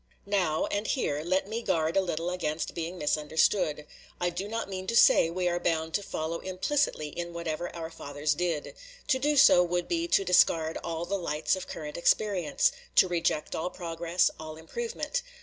Now, 0.25 0.65
and 0.65 0.87
here, 0.87 1.21
let 1.23 1.47
me 1.47 1.61
guard 1.61 1.95
a 1.95 2.01
little 2.01 2.31
against 2.31 2.73
being 2.73 2.97
misunderstood. 2.97 3.85
I 4.19 4.31
do 4.31 4.47
not 4.47 4.67
mean 4.67 4.87
to 4.87 4.95
say 4.95 5.29
we 5.29 5.47
are 5.47 5.59
bound 5.59 5.93
to 5.93 6.01
follow 6.01 6.39
implicitly 6.39 7.09
in 7.09 7.33
whatever 7.33 7.69
our 7.75 7.91
fathers 7.91 8.33
did. 8.33 8.73
To 9.09 9.19
do 9.19 9.37
so 9.37 9.63
would 9.63 9.87
be 9.87 10.07
to 10.07 10.25
discard 10.25 10.79
all 10.83 11.05
the 11.05 11.19
lights 11.19 11.55
of 11.55 11.67
current 11.67 11.97
experience 11.97 12.71
to 12.95 13.07
reject 13.07 13.53
all 13.53 13.69
progress, 13.69 14.31
all 14.39 14.55
improvement. 14.57 15.21